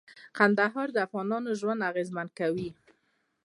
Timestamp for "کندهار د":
0.37-0.97